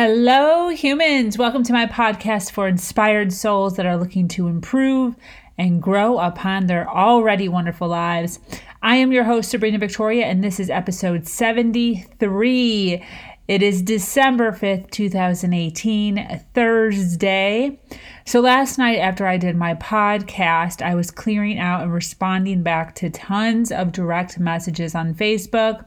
[0.00, 1.36] Hello, humans.
[1.36, 5.16] Welcome to my podcast for inspired souls that are looking to improve
[5.58, 8.38] and grow upon their already wonderful lives.
[8.80, 13.04] I am your host, Sabrina Victoria, and this is episode 73.
[13.48, 17.80] It is December 5th, 2018, Thursday.
[18.24, 22.94] So, last night after I did my podcast, I was clearing out and responding back
[22.96, 25.86] to tons of direct messages on Facebook.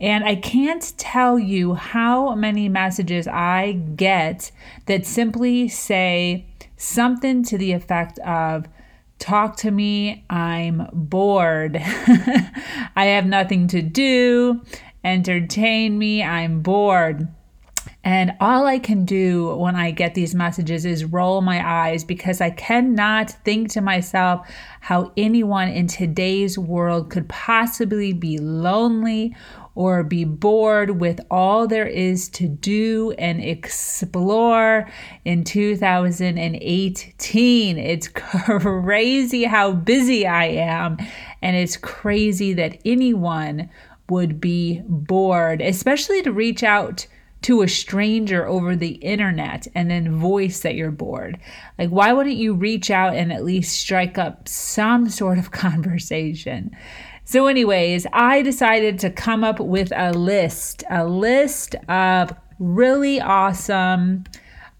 [0.00, 4.52] And I can't tell you how many messages I get
[4.86, 8.66] that simply say something to the effect of,
[9.18, 11.76] Talk to me, I'm bored.
[11.82, 14.62] I have nothing to do.
[15.02, 17.26] Entertain me, I'm bored.
[18.04, 22.40] And all I can do when I get these messages is roll my eyes because
[22.40, 24.48] I cannot think to myself
[24.80, 29.34] how anyone in today's world could possibly be lonely
[29.78, 34.90] or be bored with all there is to do and explore
[35.24, 37.78] in 2018.
[37.78, 40.96] It's crazy how busy I am,
[41.40, 43.70] and it's crazy that anyone
[44.10, 47.06] would be bored, especially to reach out
[47.42, 51.38] to a stranger over the internet and then voice that you're bored.
[51.78, 56.72] Like, why wouldn't you reach out and at least strike up some sort of conversation?
[57.30, 64.24] So, anyways, I decided to come up with a list, a list of really awesome,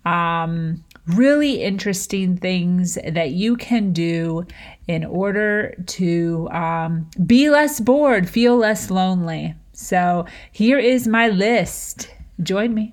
[0.07, 4.47] um, really interesting things that you can do
[4.87, 9.55] in order to um, be less bored, feel less lonely.
[9.75, 12.09] So, here is my list.
[12.43, 12.93] Join me.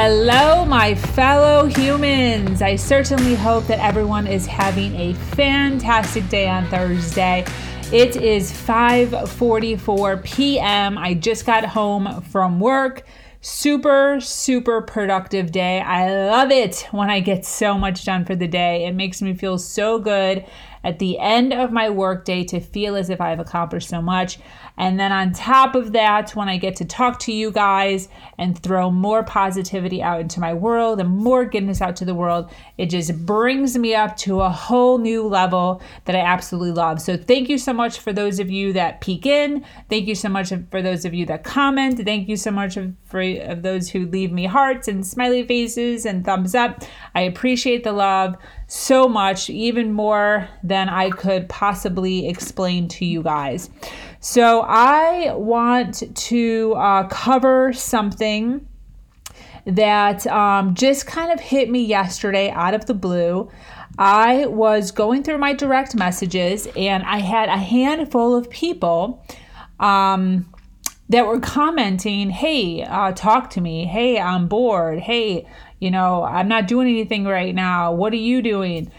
[0.00, 2.62] Hello, my fellow humans.
[2.62, 7.44] I certainly hope that everyone is having a fantastic day on Thursday.
[7.92, 10.96] It is 5:44 p.m.
[10.96, 13.08] I just got home from work.
[13.40, 15.80] Super, super productive day.
[15.80, 18.86] I love it when I get so much done for the day.
[18.86, 20.44] It makes me feel so good
[20.84, 24.38] at the end of my workday to feel as if I've accomplished so much.
[24.78, 28.08] And then on top of that, when I get to talk to you guys
[28.38, 32.50] and throw more positivity out into my world and more goodness out to the world,
[32.78, 37.02] it just brings me up to a whole new level that I absolutely love.
[37.02, 39.64] So thank you so much for those of you that peek in.
[39.90, 42.04] Thank you so much for those of you that comment.
[42.04, 46.24] Thank you so much for of those who leave me hearts and smiley faces and
[46.24, 46.84] thumbs up.
[47.14, 48.36] I appreciate the love
[48.68, 53.70] so much, even more than I could possibly explain to you guys.
[54.20, 58.66] So, I want to uh, cover something
[59.68, 63.50] that um, just kind of hit me yesterday out of the blue.
[63.98, 69.24] I was going through my direct messages and I had a handful of people
[69.78, 70.52] um,
[71.08, 73.84] that were commenting, Hey, uh, talk to me.
[73.84, 75.00] Hey, I'm bored.
[75.00, 75.46] Hey,
[75.80, 77.92] you know, I'm not doing anything right now.
[77.92, 78.90] What are you doing?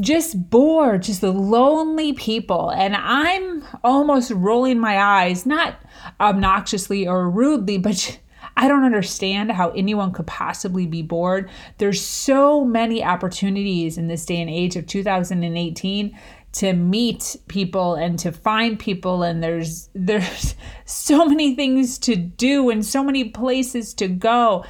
[0.00, 2.70] Just bored, just the lonely people.
[2.70, 5.80] And I'm almost rolling my eyes, not
[6.20, 8.20] obnoxiously or rudely, but
[8.56, 11.48] I don't understand how anyone could possibly be bored.
[11.78, 16.18] There's so many opportunities in this day and age of 2018
[16.50, 20.54] to meet people and to find people and there's there's
[20.84, 24.64] so many things to do and so many places to go.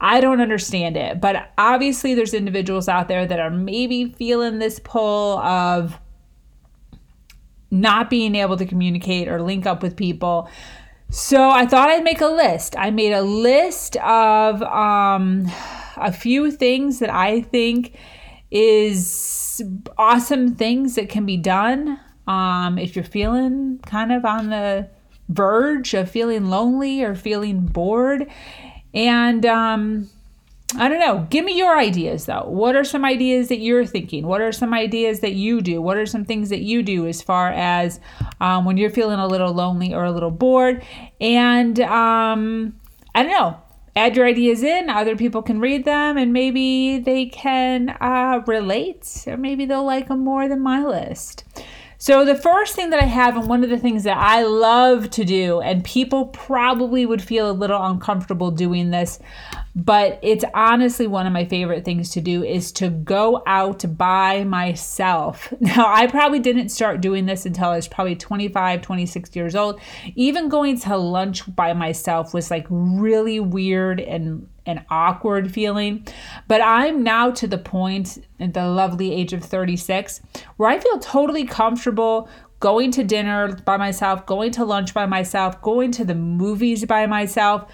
[0.00, 4.78] I don't understand it, but obviously there's individuals out there that are maybe feeling this
[4.78, 5.98] pull of
[7.70, 10.48] not being able to communicate or link up with people.
[11.10, 12.76] So I thought I'd make a list.
[12.78, 15.50] I made a list of um,
[15.96, 17.96] a few things that I think
[18.50, 19.62] is
[19.96, 24.88] awesome things that can be done um, if you're feeling kind of on the
[25.28, 28.26] verge of feeling lonely or feeling bored
[28.94, 30.08] and um,
[30.76, 31.26] I don't know.
[31.30, 32.44] Give me your ideas though.
[32.46, 34.26] What are some ideas that you're thinking?
[34.26, 35.80] What are some ideas that you do?
[35.80, 38.00] What are some things that you do as far as
[38.40, 40.84] um, when you're feeling a little lonely or a little bored?
[41.20, 42.78] And um,
[43.14, 43.56] I don't know.
[43.96, 44.90] add your ideas in.
[44.90, 50.08] Other people can read them and maybe they can uh, relate or maybe they'll like
[50.08, 51.44] them more than my list.
[52.00, 55.10] So, the first thing that I have, and one of the things that I love
[55.10, 59.18] to do, and people probably would feel a little uncomfortable doing this,
[59.74, 64.44] but it's honestly one of my favorite things to do, is to go out by
[64.44, 65.52] myself.
[65.68, 69.78] Now, I probably didn't start doing this until I was probably 25, 26 years old.
[70.14, 76.06] Even going to lunch by myself was like really weird and an awkward feeling.
[76.46, 80.20] But I'm now to the point at the lovely age of 36
[80.56, 82.28] where I feel totally comfortable
[82.60, 87.06] going to dinner by myself, going to lunch by myself, going to the movies by
[87.06, 87.70] myself.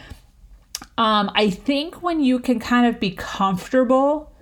[0.96, 4.32] Um, I think when you can kind of be comfortable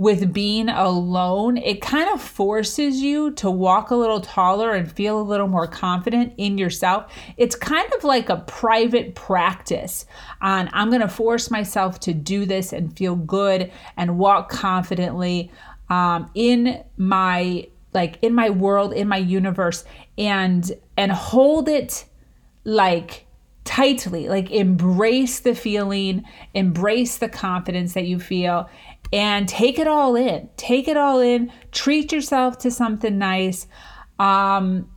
[0.00, 5.20] with being alone, it kind of forces you to walk a little taller and feel
[5.20, 7.12] a little more confident in yourself.
[7.36, 10.06] It's kind of like a private practice
[10.40, 15.52] on I'm going to force myself to do this and feel good and walk confidently
[15.90, 19.84] um, in my like in my world in my universe
[20.16, 22.06] and and hold it
[22.64, 23.26] like
[23.70, 26.24] tightly like embrace the feeling
[26.54, 28.68] embrace the confidence that you feel
[29.12, 30.48] and take it all in.
[30.56, 31.52] Take it all in.
[31.72, 33.66] Treat yourself to something nice.
[34.18, 34.88] Um,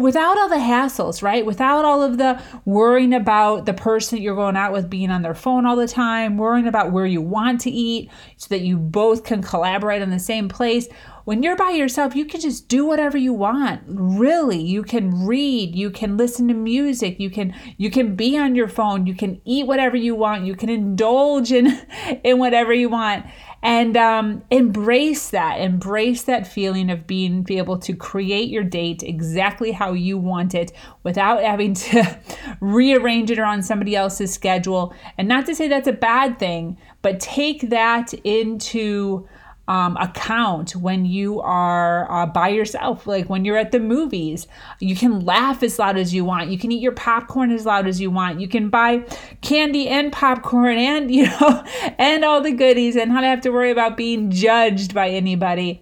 [0.00, 1.44] without all the hassles, right?
[1.44, 5.34] Without all of the worrying about the person you're going out with being on their
[5.34, 9.24] phone all the time, worrying about where you want to eat so that you both
[9.24, 10.88] can collaborate in the same place.
[11.24, 13.82] When you're by yourself, you can just do whatever you want.
[13.86, 18.54] Really, you can read, you can listen to music, you can you can be on
[18.54, 21.66] your phone, you can eat whatever you want, you can indulge in
[22.24, 23.26] in whatever you want
[23.62, 25.60] and um, embrace that.
[25.60, 30.54] Embrace that feeling of being be able to create your date exactly how you want
[30.54, 30.72] it
[31.02, 32.18] without having to
[32.60, 34.94] rearrange it around somebody else's schedule.
[35.18, 39.26] And not to say that's a bad thing but take that into
[39.70, 43.06] um, account when you are uh, by yourself.
[43.06, 44.48] Like when you're at the movies,
[44.80, 46.50] you can laugh as loud as you want.
[46.50, 48.40] You can eat your popcorn as loud as you want.
[48.40, 49.04] You can buy
[49.42, 51.64] candy and popcorn and, you know,
[51.98, 55.80] and all the goodies and not have to worry about being judged by anybody.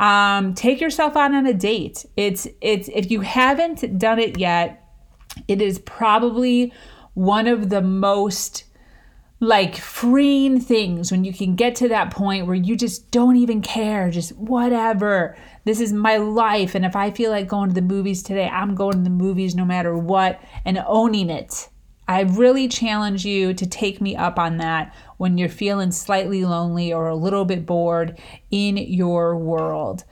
[0.00, 2.06] Um, take yourself out on a date.
[2.16, 4.82] It's, it's, if you haven't done it yet,
[5.46, 6.72] it is probably
[7.12, 8.64] one of the most
[9.38, 13.60] like freeing things when you can get to that point where you just don't even
[13.60, 15.36] care, just whatever.
[15.64, 16.74] This is my life.
[16.74, 19.54] And if I feel like going to the movies today, I'm going to the movies
[19.54, 21.68] no matter what and owning it.
[22.08, 26.92] I really challenge you to take me up on that when you're feeling slightly lonely
[26.92, 28.18] or a little bit bored
[28.50, 30.04] in your world.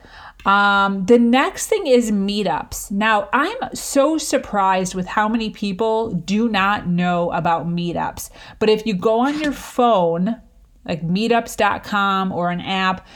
[0.45, 2.91] Um, the next thing is meetups.
[2.91, 8.29] Now, I'm so surprised with how many people do not know about meetups.
[8.59, 10.39] But if you go on your phone,
[10.85, 13.07] like meetups.com or an app,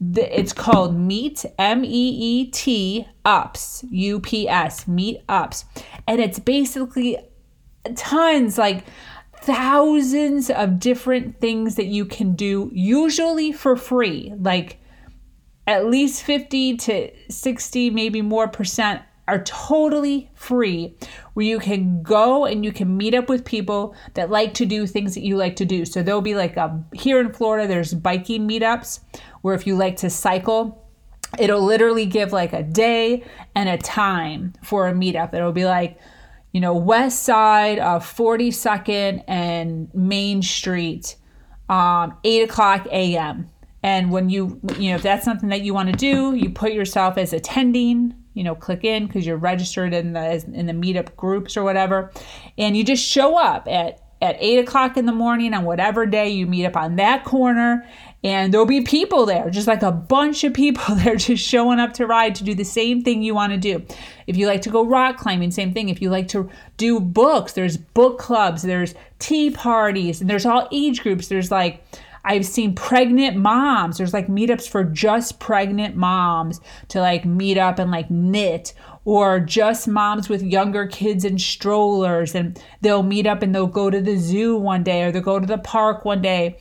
[0.00, 5.64] it's called Meet M E E T Ups U P S Meet Ups,
[6.06, 7.18] and it's basically
[7.96, 8.84] tons like
[9.42, 14.32] thousands of different things that you can do, usually for free.
[14.38, 14.78] Like
[15.68, 20.96] at least 50 to 60, maybe more percent are totally free
[21.34, 24.86] where you can go and you can meet up with people that like to do
[24.86, 25.84] things that you like to do.
[25.84, 29.00] So there'll be like a here in Florida there's biking meetups
[29.42, 30.88] where if you like to cycle
[31.38, 33.22] it'll literally give like a day
[33.54, 35.34] and a time for a meetup.
[35.34, 35.98] It'll be like
[36.52, 41.16] you know west side of 42nd and Main Street
[41.68, 43.50] um 8 o'clock a.m
[43.82, 46.72] and when you, you know, if that's something that you want to do, you put
[46.72, 51.14] yourself as attending, you know, click in because you're registered in the in the meetup
[51.16, 52.10] groups or whatever,
[52.56, 56.28] and you just show up at at eight o'clock in the morning on whatever day
[56.28, 57.86] you meet up on that corner,
[58.24, 61.92] and there'll be people there, just like a bunch of people there, just showing up
[61.94, 63.86] to ride to do the same thing you want to do.
[64.26, 65.88] If you like to go rock climbing, same thing.
[65.88, 70.68] If you like to do books, there's book clubs, there's tea parties, and there's all
[70.72, 71.28] age groups.
[71.28, 71.84] There's like
[72.28, 73.96] I've seen pregnant moms.
[73.96, 78.74] There's like meetups for just pregnant moms to like meet up and like knit,
[79.06, 83.88] or just moms with younger kids and strollers, and they'll meet up and they'll go
[83.88, 86.58] to the zoo one day or they'll go to the park one day.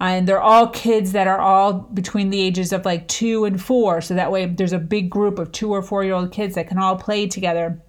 [0.00, 4.00] And they're all kids that are all between the ages of like two and four.
[4.00, 6.68] So that way there's a big group of two or four year old kids that
[6.68, 7.82] can all play together.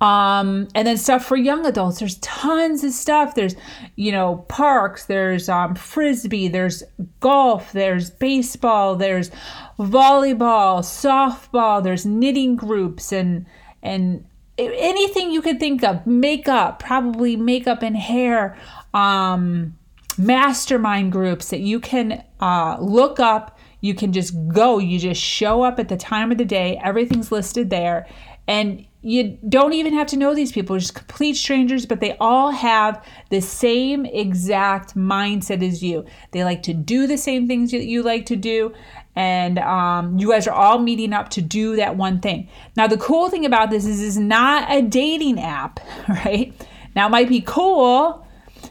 [0.00, 1.98] Um, and then stuff for young adults.
[1.98, 3.34] There's tons of stuff.
[3.34, 3.54] There's,
[3.96, 6.82] you know, parks, there's um, frisbee, there's
[7.20, 9.30] golf, there's baseball, there's
[9.78, 13.46] volleyball, softball, there's knitting groups and
[13.82, 14.26] and
[14.58, 16.06] anything you could think of.
[16.06, 18.58] Makeup, probably makeup and hair.
[18.92, 19.76] Um,
[20.18, 23.58] mastermind groups that you can uh, look up.
[23.80, 27.30] You can just go, you just show up at the time of the day, everything's
[27.30, 28.06] listed there.
[28.46, 32.50] And you don't even have to know these people, just complete strangers, but they all
[32.50, 36.06] have the same exact mindset as you.
[36.30, 38.72] They like to do the same things that you like to do,
[39.14, 42.48] and um, you guys are all meeting up to do that one thing.
[42.76, 46.54] Now, the cool thing about this is it's not a dating app, right?
[46.96, 48.26] Now, it might be cool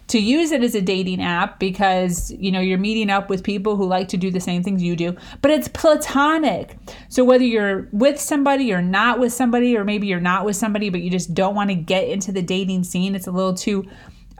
[0.07, 3.75] to use it as a dating app because you know you're meeting up with people
[3.75, 6.77] who like to do the same things you do but it's platonic.
[7.09, 10.89] So whether you're with somebody or not with somebody or maybe you're not with somebody
[10.89, 13.85] but you just don't want to get into the dating scene it's a little too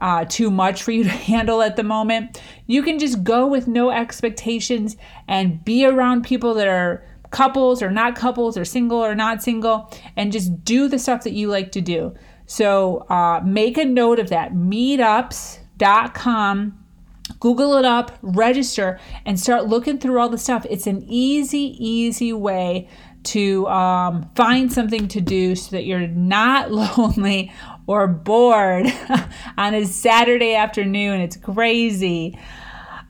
[0.02, 3.68] uh, too much for you to handle at the moment you can just go with
[3.68, 7.04] no expectations and be around people that are
[7.34, 11.34] couples or not couples or single or not single and just do the stuff that
[11.34, 12.14] you like to do
[12.54, 14.54] so uh, make a note of that.
[14.54, 15.60] Meetups.com.
[17.40, 20.64] Google it up, register, and start looking through all the stuff.
[20.70, 22.88] It's an easy, easy way
[23.24, 27.52] to um, find something to do so that you're not lonely
[27.88, 28.86] or bored
[29.58, 31.22] on a Saturday afternoon.
[31.22, 32.38] It's crazy.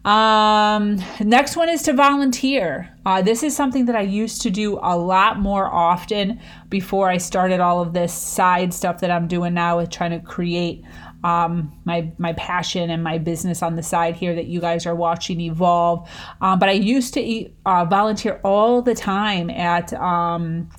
[0.05, 2.93] Um, next one is to volunteer.
[3.05, 7.17] Uh, this is something that I used to do a lot more often before I
[7.17, 10.83] started all of this side stuff that I'm doing now with trying to create
[11.23, 14.95] um, my my passion and my business on the side here that you guys are
[14.95, 16.09] watching evolve.
[16.41, 20.69] Um, but I used to eat, uh, volunteer all the time at um,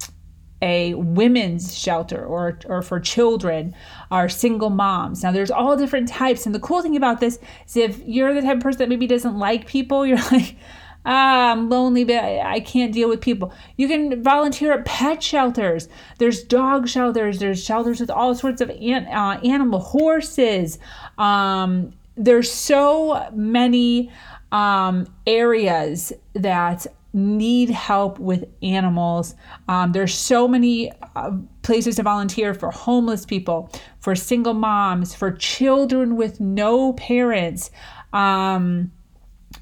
[0.64, 3.74] a women's shelter or, or for children
[4.14, 5.22] or single moms.
[5.22, 6.46] Now, there's all different types.
[6.46, 9.06] And the cool thing about this is if you're the type of person that maybe
[9.06, 10.56] doesn't like people, you're like,
[11.04, 13.52] ah, I'm lonely, but I can't deal with people.
[13.76, 15.88] You can volunteer at pet shelters.
[16.18, 17.38] There's dog shelters.
[17.38, 20.78] There's shelters with all sorts of an, uh, animal horses.
[21.18, 24.12] Um, there's so many
[24.52, 29.34] um, areas that need help with animals.
[29.68, 31.30] Um, there's so many uh,
[31.62, 37.70] places to volunteer for homeless people, for single moms, for children with no parents.
[38.12, 38.92] Um,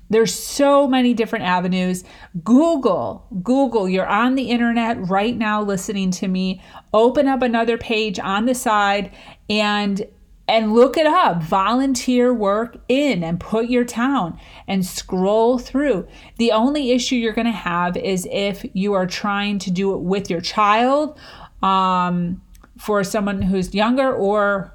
[0.08, 2.04] there's so many different avenues.
[2.42, 6.62] Google, Google, you're on the internet right now listening to me.
[6.92, 9.10] Open up another page on the side
[9.48, 10.06] and
[10.48, 11.42] and look it up.
[11.42, 16.06] Volunteer work in and put your town and scroll through.
[16.38, 20.00] The only issue you're going to have is if you are trying to do it
[20.00, 21.18] with your child,
[21.62, 22.42] um,
[22.78, 24.71] for someone who's younger or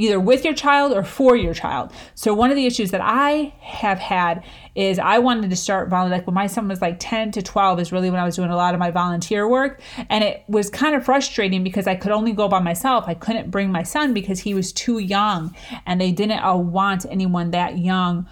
[0.00, 1.92] either with your child or for your child.
[2.14, 6.20] So one of the issues that I have had is I wanted to start volunteering
[6.20, 8.50] like when my son was like 10 to 12 is really when I was doing
[8.50, 12.12] a lot of my volunteer work and it was kind of frustrating because I could
[12.12, 13.04] only go by myself.
[13.06, 15.54] I couldn't bring my son because he was too young
[15.86, 18.26] and they didn't uh, want anyone that young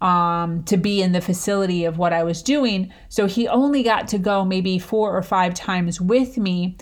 [0.00, 2.92] um, to be in the facility of what I was doing.
[3.08, 6.76] So he only got to go maybe four or five times with me.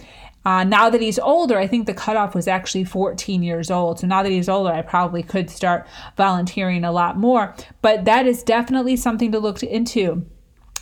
[0.44, 4.00] Uh, now that he's older, I think the cutoff was actually 14 years old.
[4.00, 7.54] So now that he's older, I probably could start volunteering a lot more.
[7.80, 10.26] But that is definitely something to look into.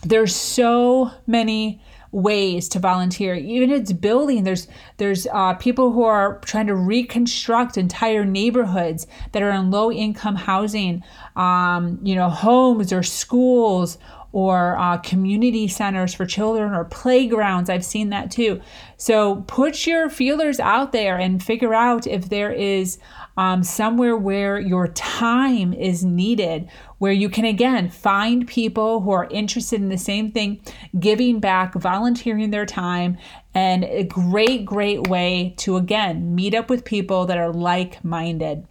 [0.03, 6.41] There's so many ways to volunteer even it's building there's there's uh, people who are
[6.41, 11.05] trying to reconstruct entire neighborhoods that are in low income housing
[11.37, 13.97] um, you know homes or schools
[14.33, 17.69] or uh, community centers for children or playgrounds.
[17.69, 18.61] I've seen that too.
[18.97, 22.99] So put your feelers out there and figure out if there is
[23.37, 26.69] um, somewhere where your time is needed,
[26.99, 30.61] where you can again find people who are interested in the same thing,
[30.99, 33.17] giving back, volunteering their time,
[33.55, 38.67] and a great, great way to again meet up with people that are like minded.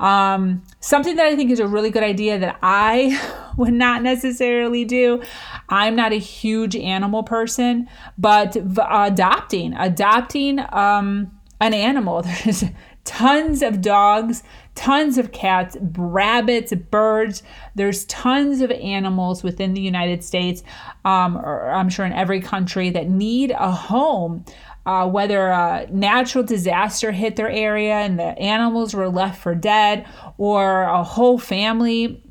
[0.00, 3.20] Um, something that I think is a really good idea that I
[3.56, 5.22] would not necessarily do.
[5.68, 12.22] I'm not a huge animal person, but adopting, adopting um, an animal.
[12.44, 12.64] There's
[13.04, 14.42] tons of dogs,
[14.74, 17.42] tons of cats, rabbits, birds.
[17.74, 20.62] There's tons of animals within the United States,
[21.06, 24.44] um, or I'm sure in every country, that need a home
[24.88, 30.06] uh, whether a natural disaster hit their area and the animals were left for dead,
[30.38, 32.24] or a whole family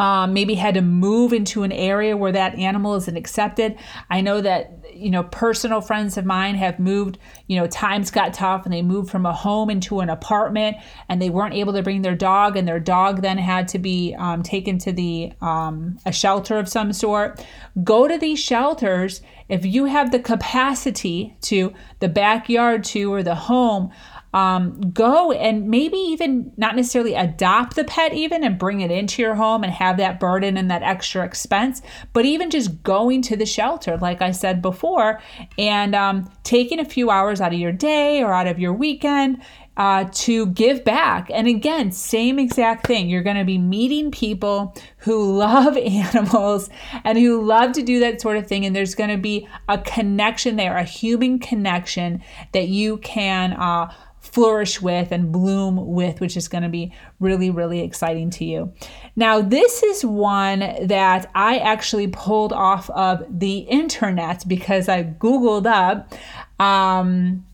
[0.00, 3.76] um, maybe had to move into an area where that animal isn't accepted.
[4.08, 7.18] I know that you know personal friends of mine have moved.
[7.48, 10.78] You know times got tough and they moved from a home into an apartment
[11.10, 14.16] and they weren't able to bring their dog and their dog then had to be
[14.18, 17.44] um, taken to the um, a shelter of some sort.
[17.84, 23.34] Go to these shelters if you have the capacity to the backyard to or the
[23.34, 23.90] home
[24.32, 29.22] um, go and maybe even not necessarily adopt the pet even and bring it into
[29.22, 31.82] your home and have that burden and that extra expense
[32.12, 35.20] but even just going to the shelter like i said before
[35.58, 39.42] and um, taking a few hours out of your day or out of your weekend
[39.80, 41.30] uh, to give back.
[41.32, 43.08] And again, same exact thing.
[43.08, 46.68] You're going to be meeting people who love animals
[47.02, 48.66] and who love to do that sort of thing.
[48.66, 52.22] And there's going to be a connection there, a human connection
[52.52, 53.54] that you can.
[53.54, 53.90] Uh,
[54.32, 58.72] flourish with and bloom with, which is going to be really, really exciting to you.
[59.16, 65.66] Now, this is one that I actually pulled off of the internet because I Googled
[65.66, 66.12] up.
[66.60, 67.46] Um,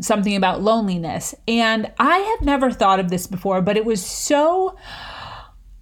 [0.00, 1.34] something about loneliness.
[1.48, 4.76] And I have never thought of this before, but it was so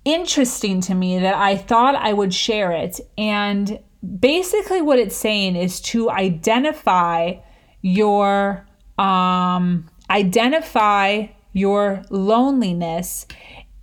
[0.04, 3.00] interesting to me that I thought I would share it.
[3.16, 3.78] And
[4.18, 7.34] basically, what it's saying is to identify
[7.82, 8.66] your
[8.98, 13.26] um, identify your loneliness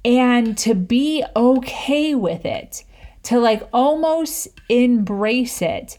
[0.03, 2.83] and to be okay with it,
[3.23, 5.97] to like almost embrace it.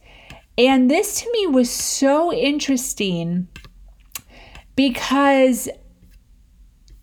[0.59, 3.49] And this to me was so interesting
[4.75, 5.69] because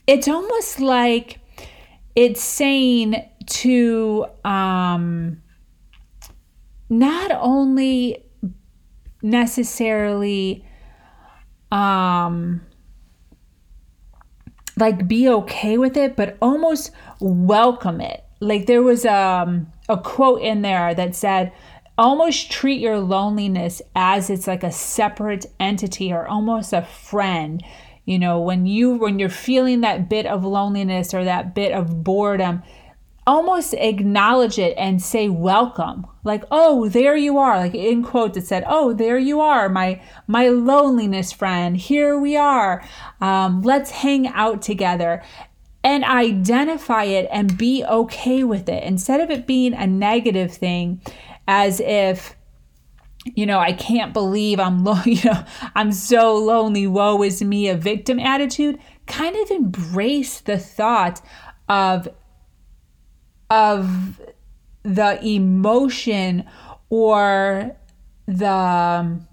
[0.08, 1.39] it's almost like
[2.15, 3.15] it's saying
[3.46, 5.41] to um,
[6.89, 8.24] not only
[9.22, 10.65] necessarily
[11.74, 12.62] um,
[14.77, 18.24] like be okay with it, but almost welcome it.
[18.39, 21.51] Like there was um, a quote in there that said,
[21.98, 27.63] almost treat your loneliness as it's like a separate entity or almost a friend
[28.06, 32.03] you know when you when you're feeling that bit of loneliness or that bit of
[32.03, 32.63] boredom
[33.25, 36.06] almost acknowledge it and say welcome.
[36.24, 37.58] Like oh there you are.
[37.58, 41.77] Like in quotes it said oh there you are my my loneliness friend.
[41.77, 42.84] Here we are.
[43.22, 45.24] Um, let's hang out together
[45.84, 48.84] and identify it and be okay with it.
[48.84, 51.01] Instead of it being a negative thing
[51.48, 52.36] as if
[53.36, 57.70] you know, I can't believe I'm lo- you know, I'm so lonely, woe is me,
[57.70, 61.22] a victim attitude, kind of embrace the thought
[61.70, 62.07] of
[63.53, 64.20] of
[64.81, 66.44] the emotion
[66.89, 67.75] or
[68.25, 69.27] the um,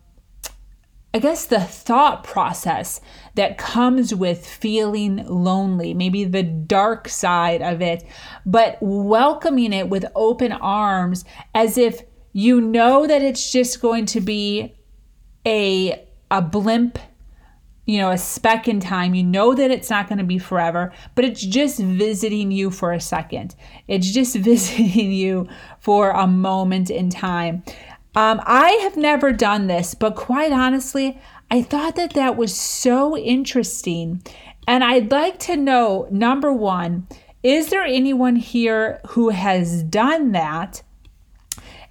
[1.15, 3.01] I guess the thought process
[3.35, 8.05] that comes with feeling lonely, maybe the dark side of it,
[8.45, 12.03] but welcoming it with open arms as if
[12.33, 14.77] you know that it's just going to be
[15.47, 16.99] a a blimp
[17.87, 19.15] you know, a speck in time.
[19.15, 22.93] You know that it's not going to be forever, but it's just visiting you for
[22.93, 23.55] a second.
[23.89, 25.49] It's just visiting you
[25.81, 27.63] for a moment in time.
[28.15, 33.17] Um, I have never done this, but quite honestly, I thought that that was so
[33.17, 34.23] interesting.
[34.67, 37.07] And I'd like to know number one,
[37.43, 40.83] is there anyone here who has done that?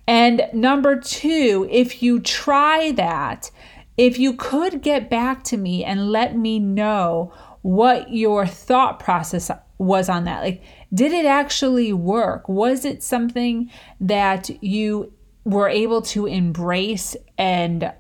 [0.08, 3.52] And number two, if you try that,
[4.00, 7.34] if you could get back to me and let me know
[7.64, 10.42] what your thought process was on that.
[10.42, 12.48] Like, did it actually work?
[12.48, 15.12] Was it something that you
[15.44, 17.92] were able to embrace and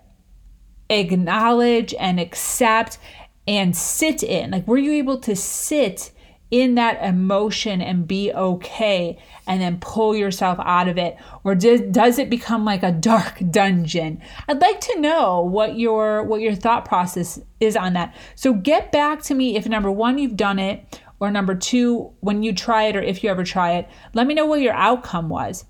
[0.89, 2.97] acknowledge and accept
[3.45, 4.51] and sit in?
[4.51, 6.11] Like, were you able to sit
[6.51, 11.17] in that emotion and be okay and then pull yourself out of it?
[11.43, 14.21] Or does, does it become like a dark dungeon?
[14.47, 18.15] I'd like to know what your what your thought process is on that.
[18.35, 22.43] So get back to me if number one you've done it or number two when
[22.43, 25.29] you try it or if you ever try it let me know what your outcome
[25.29, 25.65] was.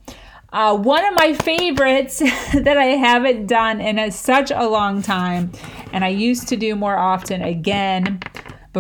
[0.51, 2.19] Uh, one of my favorites
[2.53, 5.51] that I haven't done in a, such a long time,
[5.93, 8.19] and I used to do more often again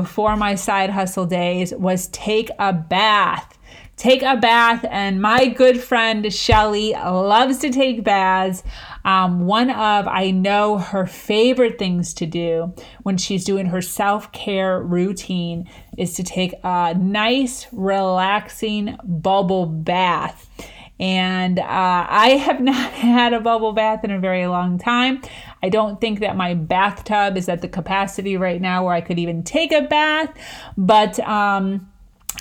[0.01, 3.57] before my side hustle days, was take a bath.
[3.97, 8.63] Take a bath, and my good friend Shelly loves to take baths.
[9.03, 14.31] Um, one of I know her favorite things to do when she's doing her self
[14.31, 20.49] care routine is to take a nice, relaxing bubble bath.
[20.97, 25.21] And uh, I have not had a bubble bath in a very long time.
[25.61, 29.19] I don't think that my bathtub is at the capacity right now where I could
[29.19, 30.33] even take a bath.
[30.77, 31.89] But um,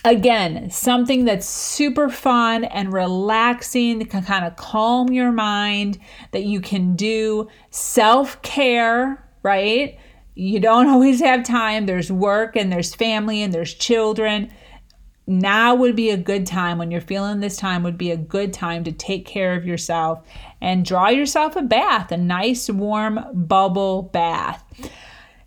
[0.05, 5.99] again, something that's super fun and relaxing can kind of calm your mind,
[6.33, 9.99] that you can do self care, right?
[10.35, 11.87] You don't always have time.
[11.87, 14.51] There's work and there's family and there's children
[15.29, 18.53] now would be a good time when you're feeling this time would be a good
[18.53, 20.27] time to take care of yourself
[20.61, 24.65] and draw yourself a bath, a nice warm bubble bath.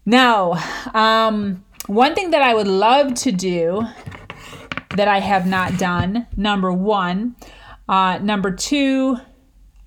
[0.05, 0.53] Now,
[0.93, 3.87] um, one thing that I would love to do
[4.95, 7.35] that I have not done, number one.
[7.89, 9.17] Uh, number two,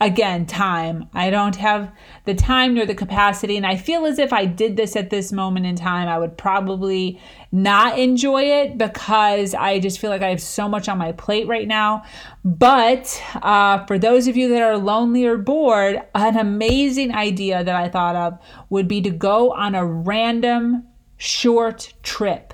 [0.04, 1.08] again, time.
[1.14, 1.90] I don't have
[2.26, 3.56] the time nor the capacity.
[3.56, 6.36] And I feel as if I did this at this moment in time, I would
[6.36, 7.18] probably
[7.50, 11.48] not enjoy it because I just feel like I have so much on my plate
[11.48, 12.02] right now.
[12.44, 17.74] But uh, for those of you that are lonely or bored, an amazing idea that
[17.74, 18.38] I thought of
[18.68, 20.86] would be to go on a random
[21.16, 22.52] short trip.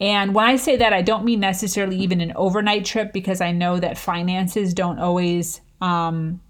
[0.00, 3.52] And when I say that, I don't mean necessarily even an overnight trip because I
[3.52, 6.40] know that finances don't always um,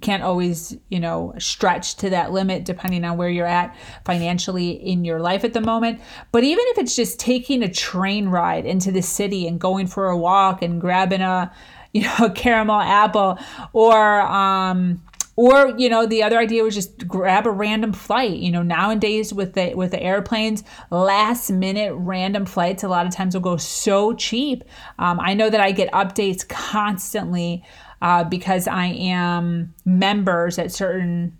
[0.00, 5.04] can't always, you know, stretch to that limit depending on where you're at financially in
[5.04, 6.00] your life at the moment.
[6.32, 10.08] But even if it's just taking a train ride into the city and going for
[10.08, 11.52] a walk and grabbing a,
[11.92, 13.38] you know, a caramel apple
[13.74, 15.02] or um
[15.36, 19.32] or you know the other idea was just grab a random flight you know nowadays
[19.32, 23.56] with the with the airplanes last minute random flights a lot of times will go
[23.56, 24.64] so cheap
[24.98, 27.64] um, i know that i get updates constantly
[28.02, 31.38] uh, because i am members at certain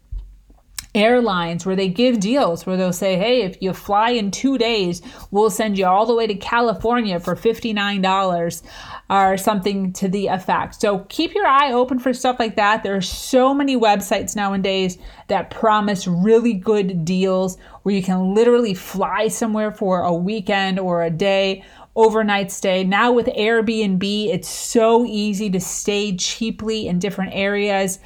[0.94, 5.00] airlines where they give deals where they'll say, hey, if you fly in two days,
[5.30, 8.62] we'll send you all the way to California for $59
[9.08, 10.80] or something to the effect.
[10.80, 12.82] So keep your eye open for stuff like that.
[12.82, 14.98] There are so many websites nowadays
[15.28, 21.02] that promise really good deals where you can literally fly somewhere for a weekend or
[21.02, 21.64] a day
[21.94, 22.84] overnight stay.
[22.84, 27.98] Now with Airbnb, it's so easy to stay cheaply in different areas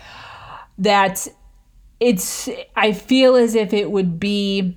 [0.78, 1.26] that
[2.00, 4.76] it's I feel as if it would be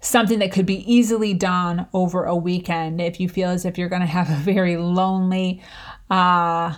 [0.00, 3.88] something that could be easily done over a weekend if you feel as if you're
[3.88, 5.62] going to have a very lonely
[6.10, 6.74] uh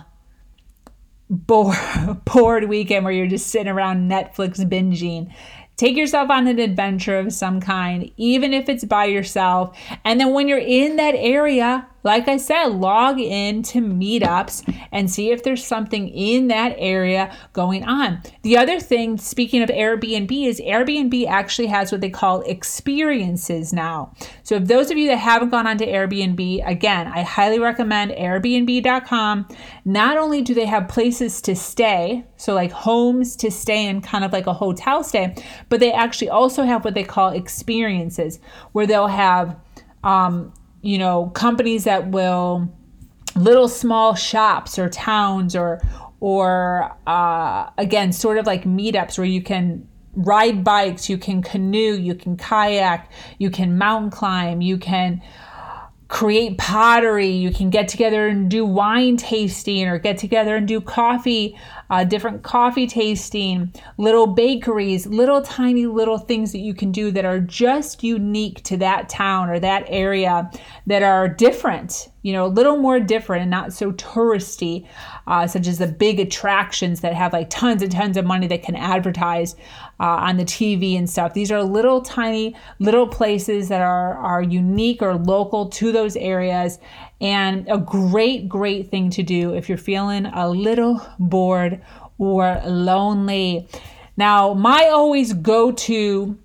[1.29, 1.77] bored,
[2.25, 5.33] bored weekend where you're just sitting around Netflix binging
[5.77, 9.77] Take yourself on an adventure of some kind, even if it's by yourself.
[10.05, 15.09] And then when you're in that area, like I said, log in to meetups and
[15.09, 18.21] see if there's something in that area going on.
[18.41, 24.13] The other thing, speaking of Airbnb, is Airbnb actually has what they call experiences now.
[24.43, 29.47] So, if those of you that haven't gone onto Airbnb, again, I highly recommend Airbnb.com.
[29.85, 34.23] Not only do they have places to stay, so like homes to stay in, kind
[34.23, 35.35] of like a hotel stay,
[35.69, 38.39] but they actually also have what they call experiences,
[38.71, 39.55] where they'll have
[40.03, 42.71] um, you know, companies that will
[43.35, 45.81] little small shops or towns or
[46.19, 51.95] or uh, again sort of like meetups where you can ride bikes you can canoe
[51.95, 55.21] you can kayak you can mountain climb you can
[56.09, 60.81] create pottery you can get together and do wine tasting or get together and do
[60.81, 61.57] coffee
[61.91, 67.25] uh, different coffee tasting, little bakeries, little tiny little things that you can do that
[67.25, 70.49] are just unique to that town or that area
[70.87, 74.87] that are different, you know, a little more different and not so touristy,
[75.27, 78.63] uh, such as the big attractions that have like tons and tons of money that
[78.63, 79.55] can advertise
[79.99, 81.33] uh, on the TV and stuff.
[81.33, 86.79] These are little tiny little places that are, are unique or local to those areas
[87.21, 91.79] and a great, great thing to do if you're feeling a little bored
[92.17, 93.67] or lonely.
[94.17, 96.37] Now, my always go to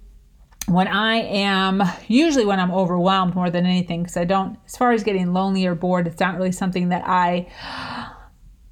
[0.69, 4.93] when I am, usually when I'm overwhelmed more than anything, because I don't, as far
[4.93, 7.49] as getting lonely or bored, it's not really something that I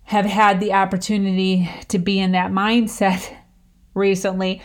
[0.05, 3.35] have had the opportunity to be in that mindset
[3.95, 4.61] recently.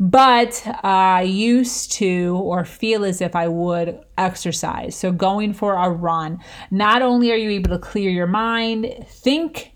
[0.00, 4.96] But I used to, or feel as if I would, exercise.
[4.96, 6.38] So, going for a run.
[6.70, 9.69] Not only are you able to clear your mind, think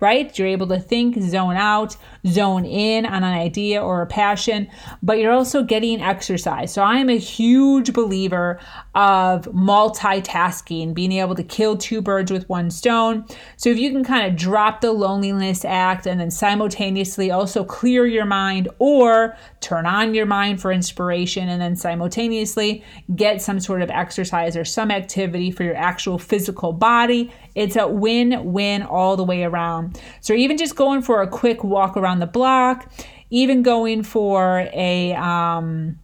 [0.00, 0.36] right?
[0.38, 4.68] You're able to think, zone out, zone in on an idea or a passion,
[5.02, 6.72] but you're also getting exercise.
[6.72, 8.58] So I am a huge believer
[8.94, 13.24] of multitasking, being able to kill two birds with one stone.
[13.56, 18.06] So if you can kind of drop the loneliness act and then simultaneously also clear
[18.06, 22.82] your mind or turn on your mind for inspiration and then simultaneously
[23.14, 27.30] get some sort of exercise or some activity for your actual physical body,
[27.60, 30.00] it's a win win all the way around.
[30.22, 32.90] So even just going for a quick walk around the block,
[33.28, 35.98] even going for a, um,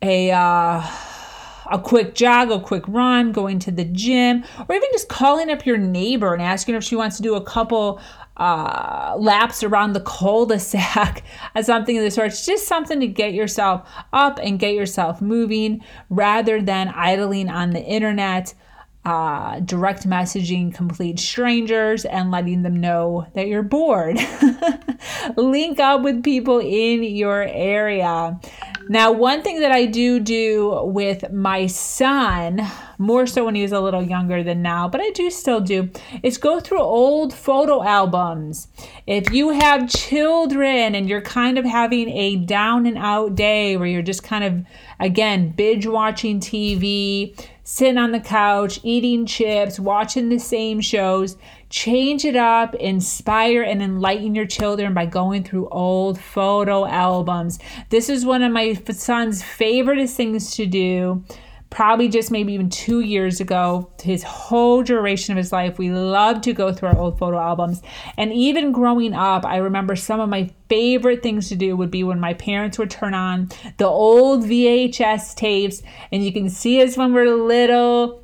[0.00, 0.86] a, uh,
[1.72, 5.66] a quick jog, a quick run, going to the gym, or even just calling up
[5.66, 8.00] your neighbor and asking if she wants to do a couple
[8.36, 11.24] uh, laps around the cul-de-sac
[11.56, 12.28] as something of the sort.
[12.28, 17.70] It's just something to get yourself up and get yourself moving rather than idling on
[17.70, 18.54] the internet
[19.04, 24.18] uh, direct messaging complete strangers and letting them know that you're bored.
[25.36, 28.38] Link up with people in your area.
[28.88, 32.60] Now, one thing that I do do with my son,
[33.00, 35.90] more so when he was a little younger than now, but I do still do,
[36.22, 38.68] is go through old photo albums.
[39.06, 43.88] If you have children and you're kind of having a down and out day where
[43.88, 44.66] you're just kind of,
[45.00, 47.34] again, binge watching TV,
[47.64, 51.36] sitting on the couch, eating chips, watching the same shows,
[51.70, 57.58] change it up, inspire and enlighten your children by going through old photo albums.
[57.88, 61.24] This is one of my son's favorite things to do.
[61.70, 66.42] Probably just maybe even two years ago, his whole duration of his life, we loved
[66.44, 67.80] to go through our old photo albums.
[68.18, 72.02] And even growing up, I remember some of my favorite things to do would be
[72.02, 76.96] when my parents would turn on the old VHS tapes, and you can see us
[76.96, 78.20] when we're little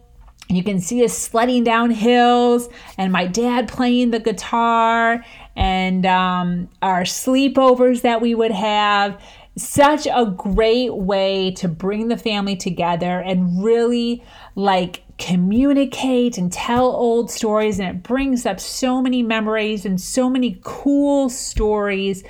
[0.49, 5.25] you can see us sledding down hills and my dad playing the guitar
[5.57, 9.21] and um, our sleepovers that we would have
[9.57, 14.23] such a great way to bring the family together and really
[14.55, 17.79] like communicate and tell old stories.
[17.79, 22.23] And it brings up so many memories and so many cool stories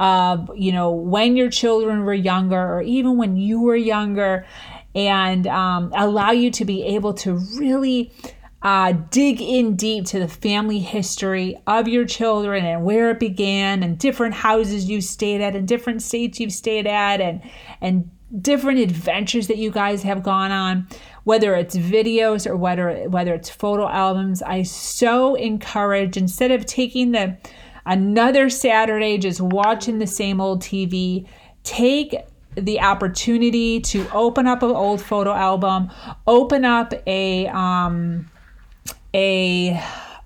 [0.00, 4.44] of you know when your children were younger or even when you were younger
[4.94, 8.12] and um, allow you to be able to really
[8.62, 13.82] uh, dig in deep to the family history of your children and where it began
[13.82, 17.42] and different houses you stayed at and different states you've stayed at and
[17.80, 18.08] and
[18.40, 20.86] different adventures that you guys have gone on
[21.24, 24.42] whether it's videos or whether whether it's photo albums.
[24.42, 27.36] I so encourage instead of taking the
[27.84, 31.26] another saturday just watching the same old tv
[31.64, 32.14] take
[32.54, 35.90] the opportunity to open up an old photo album,
[36.26, 38.30] open up a um,
[39.14, 39.80] a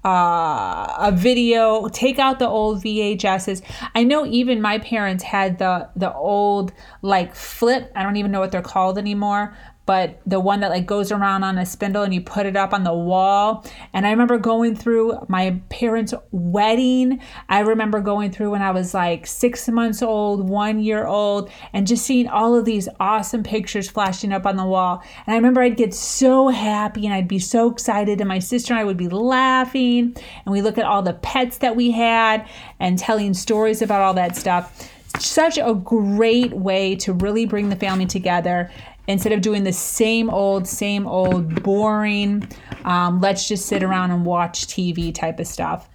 [0.04, 3.60] uh, a video, take out the old VHSs.
[3.92, 6.72] I know even my parents had the the old
[7.02, 7.90] like flip.
[7.96, 11.44] I don't even know what they're called anymore, but the one that like goes around
[11.44, 13.64] on a spindle and you put it up on the wall.
[13.92, 17.20] And I remember going through my parents' wedding.
[17.48, 21.86] I remember going through when I was like six months old, one year old, and
[21.86, 25.02] just seeing all of these awesome pictures flashing up on the wall.
[25.26, 28.72] And I remember I'd get so happy and I'd be so excited, and my sister
[28.74, 32.48] and I would be laughing, and we look at all the pets that we had
[32.80, 37.76] and telling stories about all that stuff such a great way to really bring the
[37.76, 38.70] family together
[39.06, 42.48] instead of doing the same old, same old, boring,
[42.84, 45.88] um, let's just sit around and watch TV type of stuff.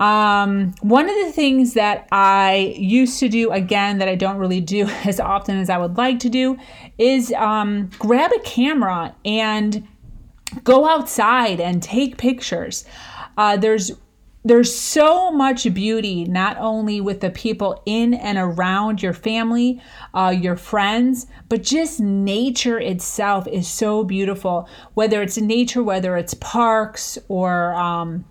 [0.00, 4.60] Um, one of the things that I used to do, again, that I don't really
[4.60, 6.56] do as often as I would like to do,
[6.98, 9.86] is um, grab a camera and
[10.64, 12.84] go outside and take pictures.
[13.36, 13.92] Uh, there's
[14.44, 19.80] there's so much beauty not only with the people in and around your family
[20.14, 24.68] uh, your friends but just nature itself is so beautiful.
[24.94, 28.24] Whether it's nature whether it's parks or um,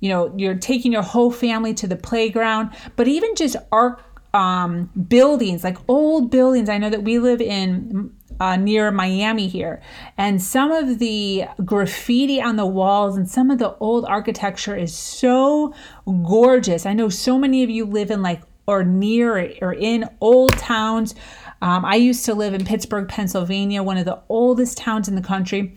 [0.00, 4.00] you know you're taking your whole family to the playground but even just art
[4.34, 6.68] um, buildings like old buildings.
[6.68, 9.80] I know that we live in uh, near Miami here.
[10.16, 14.96] And some of the graffiti on the walls and some of the old architecture is
[14.96, 15.74] so
[16.06, 16.86] gorgeous.
[16.86, 21.14] I know so many of you live in like or near or in old towns.
[21.60, 25.22] Um, I used to live in Pittsburgh, Pennsylvania, one of the oldest towns in the
[25.22, 25.74] country.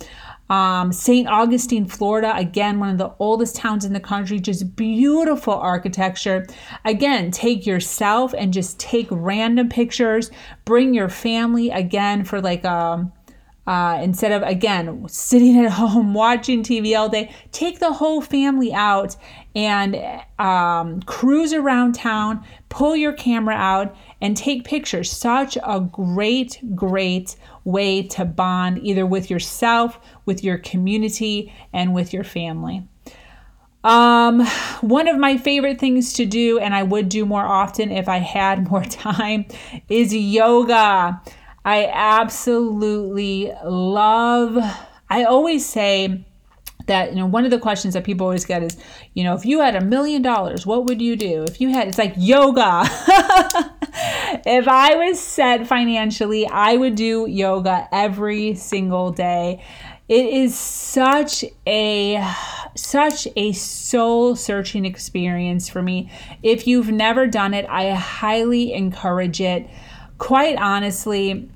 [0.49, 1.27] Um, St.
[1.27, 6.47] Augustine, Florida, again, one of the oldest towns in the country, just beautiful architecture.
[6.86, 10.31] Again, take yourself and just take random pictures.
[10.65, 12.71] Bring your family again for like a.
[12.71, 13.13] Um,
[13.67, 18.73] uh, instead of again sitting at home watching TV all day, take the whole family
[18.73, 19.17] out
[19.55, 19.97] and
[20.39, 22.45] um, cruise around town.
[22.69, 25.12] Pull your camera out and take pictures.
[25.12, 32.13] Such a great, great way to bond either with yourself, with your community, and with
[32.13, 32.88] your family.
[33.84, 34.45] Um,
[34.82, 38.17] one of my favorite things to do, and I would do more often if I
[38.17, 39.45] had more time,
[39.88, 41.21] is yoga.
[41.63, 44.58] I absolutely love,
[45.10, 46.26] I always say,
[46.88, 48.78] that you know one of the questions that people always get is
[49.13, 51.43] you know if you had a million dollars what would you do?
[51.43, 52.84] If you had it's like yoga.
[54.45, 59.63] If i was set financially i would do yoga every single day.
[60.08, 62.34] It is such a
[62.76, 66.12] such a soul searching experience for me.
[66.43, 69.67] If you've never done it i highly encourage it.
[70.17, 71.50] Quite honestly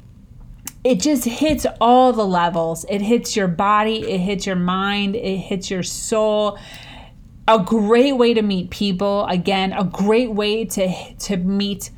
[0.84, 2.86] it just hits all the levels.
[2.90, 6.58] It hits your body, it hits your mind, it hits your soul.
[7.48, 9.26] A great way to meet people.
[9.26, 11.92] Again, a great way to to meet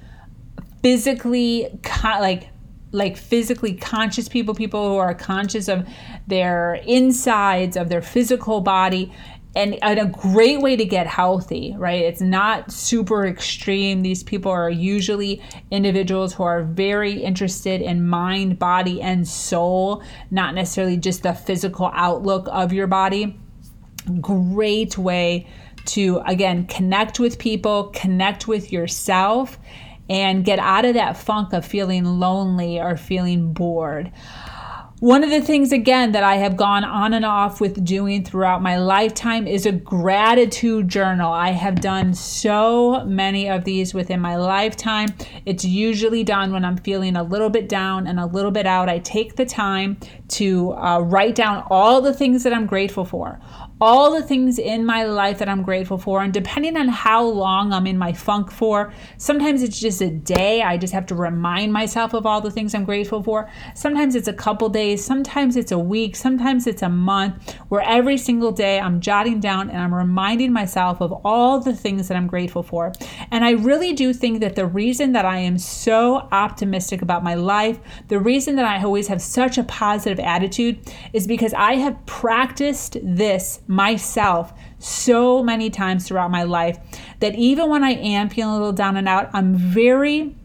[0.82, 1.68] physically
[2.04, 2.50] like
[2.92, 5.88] like physically conscious people, people who are conscious of
[6.28, 9.12] their insides, of their physical body.
[9.56, 12.02] And, and a great way to get healthy, right?
[12.02, 14.02] It's not super extreme.
[14.02, 20.56] These people are usually individuals who are very interested in mind, body, and soul, not
[20.56, 23.40] necessarily just the physical outlook of your body.
[24.20, 25.48] Great way
[25.86, 29.60] to, again, connect with people, connect with yourself,
[30.10, 34.12] and get out of that funk of feeling lonely or feeling bored.
[35.04, 38.62] One of the things, again, that I have gone on and off with doing throughout
[38.62, 41.30] my lifetime is a gratitude journal.
[41.30, 45.10] I have done so many of these within my lifetime.
[45.46, 48.88] It's usually done when I'm feeling a little bit down and a little bit out.
[48.88, 49.98] I take the time
[50.30, 53.42] to uh, write down all the things that I'm grateful for,
[53.82, 56.22] all the things in my life that I'm grateful for.
[56.22, 60.62] And depending on how long I'm in my funk for, sometimes it's just a day.
[60.62, 63.50] I just have to remind myself of all the things I'm grateful for.
[63.76, 68.18] Sometimes it's a couple days, sometimes it's a week, sometimes it's a month, where every
[68.18, 72.28] single day I'm jotting down and I'm reminding myself of all the things that I'm
[72.28, 72.94] grateful for.
[73.32, 77.36] And I really do think that the reason that I am so optimistic about my
[77.36, 80.80] life, the reason that I always have such a positive attitude
[81.12, 86.78] is because I have practiced this myself so many times throughout my life
[87.20, 90.36] that even when I am feeling a little down and out, I'm very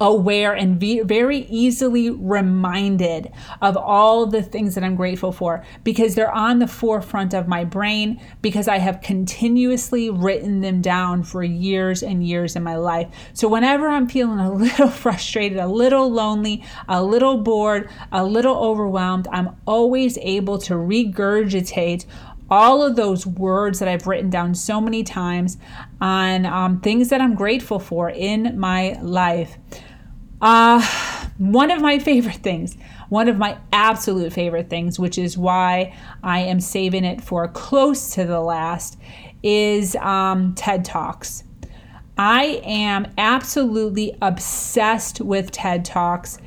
[0.00, 6.32] aware and very easily reminded of all the things that I'm grateful for because they're
[6.32, 12.02] on the forefront of my brain because I have continuously written them down for years
[12.02, 13.08] and years in my life.
[13.32, 18.56] So whenever I'm feeling a little frustrated, a little lonely, a little bored, a little
[18.56, 22.06] overwhelmed, I'm always able to regurgitate
[22.50, 25.58] all of those words that I've written down so many times
[26.00, 29.56] on um, things that I'm grateful for in my life.
[30.40, 30.80] Uh,
[31.38, 32.76] one of my favorite things,
[33.08, 38.14] one of my absolute favorite things, which is why I am saving it for close
[38.14, 38.98] to the last,
[39.42, 41.44] is um, TED Talks.
[42.18, 46.38] I am absolutely obsessed with TED Talks.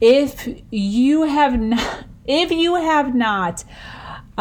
[0.00, 3.64] If you have not, if you have not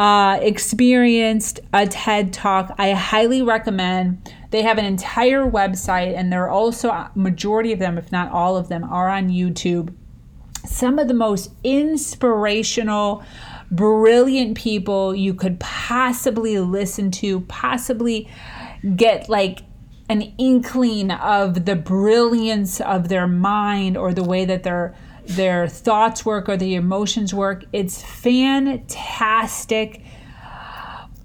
[0.02, 4.34] uh, experienced a TED Talk, I highly recommend.
[4.50, 8.68] They have an entire website, and they're also majority of them, if not all of
[8.68, 9.94] them, are on YouTube.
[10.66, 13.24] Some of the most inspirational,
[13.70, 18.28] brilliant people you could possibly listen to, possibly
[18.96, 19.60] get like
[20.10, 26.26] an inkling of the brilliance of their mind or the way that they're their thoughts
[26.26, 27.64] work or the emotions work.
[27.72, 30.04] It's fantastic.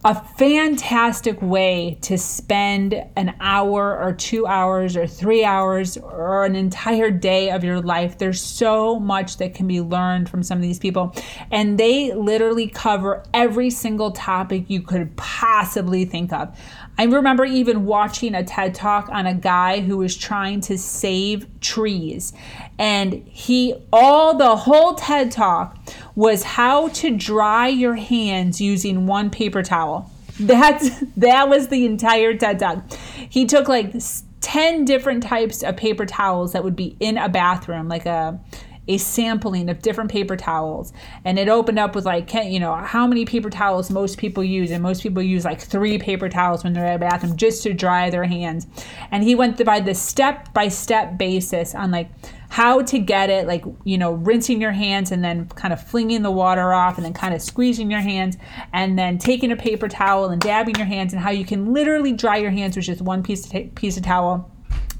[0.05, 6.55] A fantastic way to spend an hour or two hours or three hours or an
[6.55, 8.17] entire day of your life.
[8.17, 11.13] There's so much that can be learned from some of these people.
[11.51, 16.57] And they literally cover every single topic you could possibly think of.
[16.99, 21.47] I remember even watching a TED talk on a guy who was trying to save
[21.61, 22.33] trees.
[22.79, 25.77] And he, all the whole TED talk
[26.15, 30.11] was how to dry your hands using one paper towel.
[30.41, 32.93] That's, that was the entire TED talk.
[33.29, 33.95] He took like
[34.41, 38.41] 10 different types of paper towels that would be in a bathroom, like a,
[38.89, 40.93] a sampling of different paper towels.
[41.25, 44.71] And it opened up with like you know how many paper towels most people use?
[44.71, 47.73] And most people use like three paper towels when they're at a bathroom just to
[47.73, 48.67] dry their hands.
[49.11, 52.11] And he went by the step by step basis on like
[52.49, 56.23] how to get it like you know rinsing your hands and then kind of flinging
[56.23, 58.37] the water off and then kind of squeezing your hands
[58.73, 62.13] and then taking a paper towel and dabbing your hands and how you can literally
[62.13, 64.51] dry your hands with just one piece of piece of towel.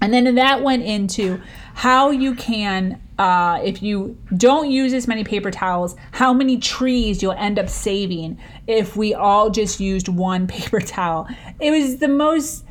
[0.01, 1.41] And then that went into
[1.75, 7.23] how you can, uh, if you don't use as many paper towels, how many trees
[7.23, 11.27] you'll end up saving if we all just used one paper towel.
[11.61, 12.65] It was the most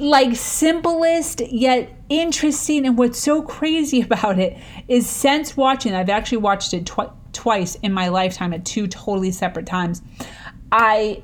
[0.00, 6.38] like simplest yet interesting and what's so crazy about it is since watching i've actually
[6.38, 10.00] watched it tw- twice in my lifetime at two totally separate times
[10.70, 11.20] i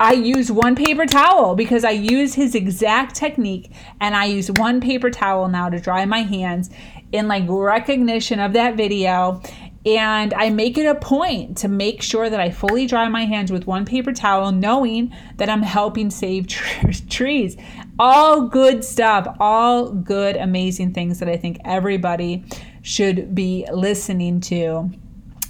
[0.00, 3.70] I use one paper towel because I use his exact technique
[4.00, 6.68] and I use one paper towel now to dry my hands
[7.14, 9.40] in like recognition of that video
[9.86, 13.52] and I make it a point to make sure that I fully dry my hands
[13.52, 16.46] with one paper towel, knowing that I'm helping save
[17.10, 17.56] trees.
[17.98, 22.44] All good stuff, all good, amazing things that I think everybody
[22.80, 24.90] should be listening to.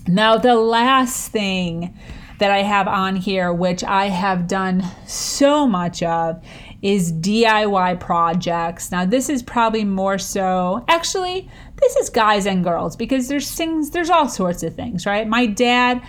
[0.08, 1.96] Now, the last thing
[2.39, 6.45] that I have on here, which I have done so much of,
[6.82, 8.91] is DIY projects.
[8.91, 13.91] Now, this is probably more so, actually, this is guys and girls because there's things,
[13.91, 15.26] there's all sorts of things, right?
[15.26, 16.03] My dad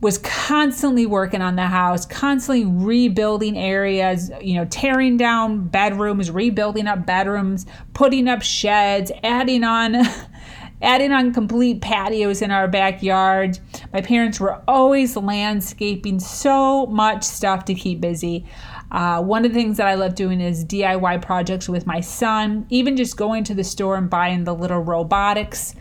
[0.00, 6.86] was constantly working on the house, constantly rebuilding areas, you know, tearing down bedrooms, rebuilding
[6.86, 9.96] up bedrooms, putting up sheds, adding on
[10.82, 13.58] adding on complete patios in our backyard.
[13.92, 18.46] My parents were always landscaping so much stuff to keep busy.
[18.90, 22.66] Uh, one of the things that I love doing is DIY projects with my son,
[22.70, 25.74] even just going to the store and buying the little robotics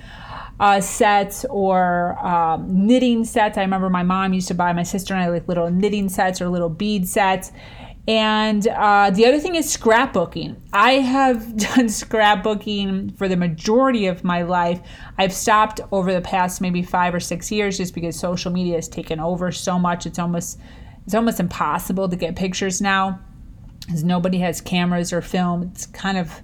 [0.60, 3.58] uh, sets or um, knitting sets.
[3.58, 6.42] I remember my mom used to buy my sister and I like little knitting sets
[6.42, 7.52] or little bead sets.
[8.10, 10.56] And uh, the other thing is scrapbooking.
[10.74, 14.82] I have done scrapbooking for the majority of my life.
[15.20, 18.88] I've stopped over the past maybe five or six years just because social media has
[18.88, 20.08] taken over so much.
[20.08, 20.60] It's almost
[21.06, 23.20] it's almost impossible to get pictures now
[23.82, 25.62] because nobody has cameras or film.
[25.72, 26.42] It's kind of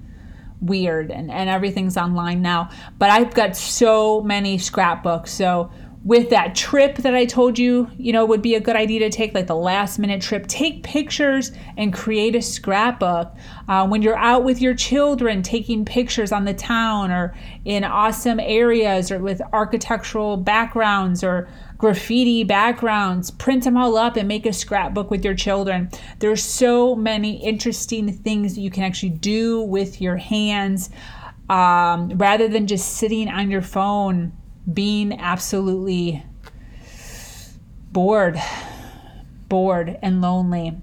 [0.61, 2.69] weird and, and everything's online now.
[2.99, 5.31] But I've got so many scrapbooks.
[5.31, 5.71] So
[6.05, 9.09] with that trip that I told you, you know, would be a good idea to
[9.09, 10.45] take, like the last minute trip.
[10.45, 13.33] Take pictures and create a scrapbook.
[13.67, 17.35] Uh, when you're out with your children, taking pictures on the town or
[17.65, 21.49] in awesome areas or with architectural backgrounds or
[21.79, 25.89] graffiti backgrounds, print them all up and make a scrapbook with your children.
[26.19, 30.91] There's so many interesting things that you can actually do with your hands
[31.49, 34.33] um, rather than just sitting on your phone
[34.71, 36.23] being absolutely
[37.91, 38.39] bored,
[39.47, 40.77] bored and lonely.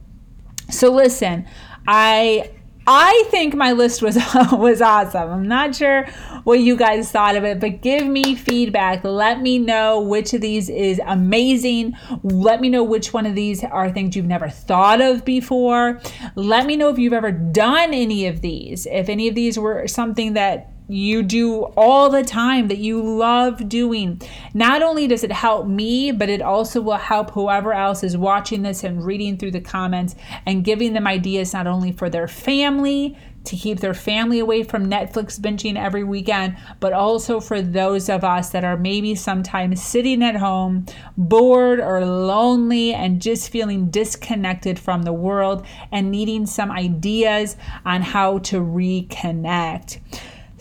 [0.71, 1.47] So listen,
[1.87, 2.51] I
[2.87, 4.17] I think my list was
[4.53, 5.31] was awesome.
[5.31, 6.07] I'm not sure
[6.45, 9.05] what you guys thought of it, but give me feedback.
[9.05, 11.95] Let me know which of these is amazing.
[12.25, 16.01] Let me know which one of these are things you've never thought of before.
[16.35, 18.87] Let me know if you've ever done any of these.
[18.87, 23.69] If any of these were something that you do all the time that you love
[23.69, 24.21] doing.
[24.53, 28.63] Not only does it help me, but it also will help whoever else is watching
[28.63, 30.15] this and reading through the comments
[30.45, 34.89] and giving them ideas not only for their family to keep their family away from
[34.89, 40.23] Netflix binging every weekend, but also for those of us that are maybe sometimes sitting
[40.23, 46.71] at home, bored or lonely, and just feeling disconnected from the world and needing some
[46.71, 49.99] ideas on how to reconnect.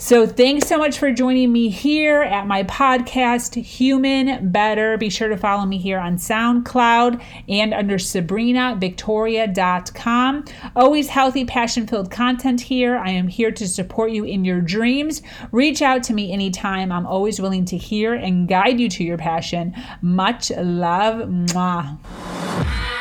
[0.02, 4.97] So, thanks so much for joining me here at my podcast, Human Better.
[4.97, 10.45] Be sure to follow me here on SoundCloud and under SabrinaVictoria.com.
[10.76, 12.97] Always healthy, passion filled content here.
[12.97, 15.22] I am here to support you in your dreams.
[15.52, 16.91] Reach out to me anytime.
[16.91, 19.76] I'm always willing to hear and guide you to your passion.
[20.02, 21.30] Much love.
[21.30, 23.01] Mwah.